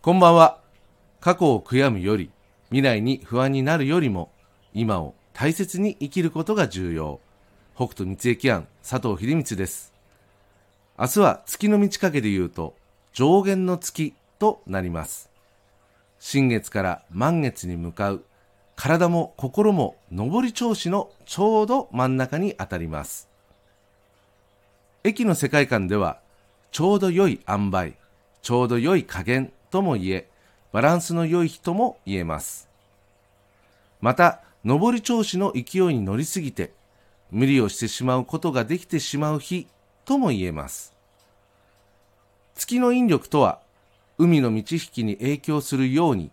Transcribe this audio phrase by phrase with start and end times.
[0.00, 0.60] こんばんは。
[1.18, 2.30] 過去を悔やむより、
[2.68, 4.30] 未来に不安になるよりも、
[4.72, 7.18] 今を大切に生きることが重要。
[7.74, 9.92] 北斗三重庵佐藤秀光です。
[10.96, 12.76] 明日は月の満ち欠けで言うと、
[13.12, 15.30] 上限の月となります。
[16.20, 18.24] 新月から満月に向かう、
[18.76, 23.28] 体も心も上り調子のちょうど真ん中に当たります。
[25.02, 26.20] 駅の世界観では、
[26.70, 27.98] ちょうど良い塩梅、
[28.42, 30.28] ちょうど良い加減とも言え、
[30.72, 32.68] バランスの良い日とも言えます。
[34.00, 36.72] また、上り調子の勢いに乗りすぎて、
[37.30, 39.66] 無理をしてしまうことができてしまう日
[40.04, 40.94] とも言えます。
[42.54, 43.60] 月の引力とは、
[44.18, 46.30] 海の満ち引きに影響するように、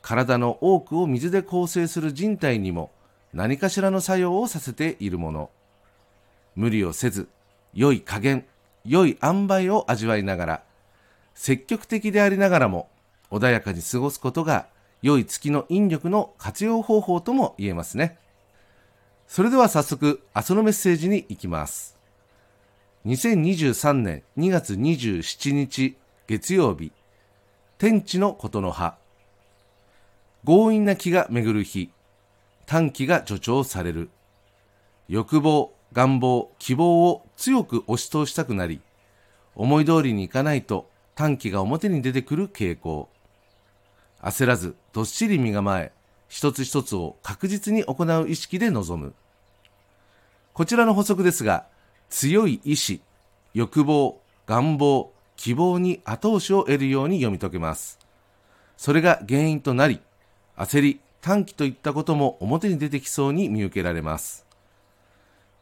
[0.00, 2.92] 体の多くを水で構成する人体にも
[3.34, 5.50] 何かしらの作用をさせているもの。
[6.54, 7.28] 無理をせず、
[7.74, 8.46] 良い加減、
[8.84, 10.62] 良い塩梅を味わいながら、
[11.36, 12.88] 積極的でありながらも
[13.30, 14.66] 穏やかに過ごすことが
[15.02, 18.18] 良い月の引力の活用方法とも言えますね。
[19.28, 21.96] それでは早速、明日のメッセージに行きます。
[23.04, 26.90] 2023年2月27日月曜日、
[27.78, 28.96] 天地のことの葉。
[30.44, 31.90] 強引な気が巡る日、
[32.64, 34.10] 短気が助長される。
[35.08, 38.80] 欲望、願望、希望を強く押し通したくなり、
[39.54, 43.08] 思い通りにいかないと短気が表に出てくる傾向。
[44.20, 45.90] 焦らず、どっしり身構え、
[46.28, 49.14] 一つ一つを確実に行う意識で臨む。
[50.52, 51.66] こちらの補足ですが、
[52.10, 53.00] 強い意志、
[53.54, 57.98] 欲望、願望、希望に後押しを得るように読み解けます。
[58.76, 60.00] それが原因となり、
[60.58, 64.44] 焦り、短期といったことも表に出てきそうに見受けられます。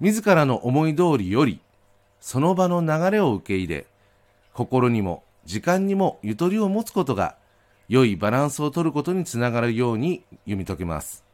[0.00, 1.60] 自らの思い通りより、
[2.20, 3.86] その場の流れを受け入れ、
[4.52, 7.36] 心にも時間にもゆとりを持つことが
[7.88, 11.24] 良いバランスを取ることにつながるように読み解けます。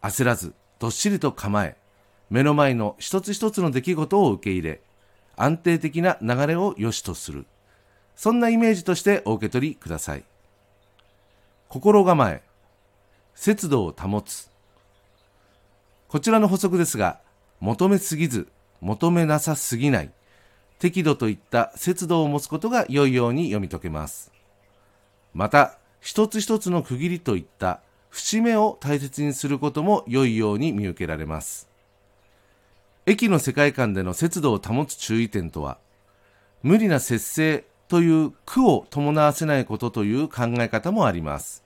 [0.00, 1.76] 焦らず、どっしりと構え、
[2.30, 4.80] 目の前の一つ一つの出来事を受け入れ、
[5.36, 7.44] 安定的な流れを良しとする。
[8.16, 10.24] そんなイメージとしてお受け取りください。
[11.68, 12.42] 心構え、
[13.34, 14.50] 節度を保つ。
[16.08, 17.20] こちらの補足ですが、
[17.60, 18.48] 求めすぎず、
[18.80, 20.10] 求めなさすぎない。
[20.78, 24.32] 適度といった節度を持つことが良いように読み解けます。
[25.32, 27.80] また、一つ一つの区切りといった
[28.10, 31.68] 節目を大切にすることも良いように見受けられます。
[33.06, 35.78] 駅の世界観での節度を保つ注意点とは、
[36.62, 41.64] 無理な節制という苦を伴わせないことという考え方もあります。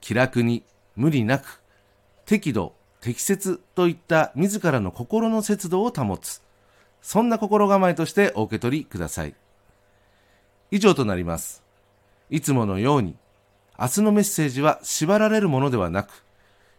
[0.00, 0.62] 気楽に、
[0.96, 1.60] 無理なく、
[2.24, 6.42] 適度、適切といった自らの心の節度を保つ。
[7.06, 9.36] そんな心構えとしてお受け取りください。
[10.72, 11.62] 以上となります。
[12.30, 13.14] いつものように、
[13.78, 16.24] 明日のメッセージは縛られるものではなく、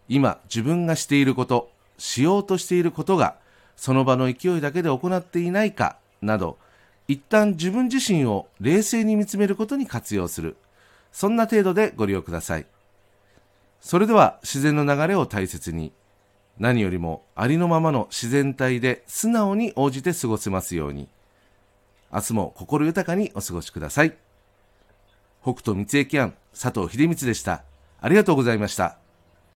[0.10, 3.38] 今自分がしていること、しようとしていることが、
[3.78, 6.58] その場の勢いだけで行っていないか、など、
[7.08, 10.58] 一旦自分自身を冷静に見つめることに活用する。
[11.14, 12.66] そんな程度でご利用ください。
[13.80, 15.94] それでは自然の流れを大切に、
[16.60, 21.08] 何よりもありのままの自然体で素直に応じて過ごせますように。
[22.12, 24.16] 明日も心豊かにお過ごしください。
[25.42, 27.64] 北斗三重キャン佐藤秀光でした。
[28.02, 29.07] ありがとうございました。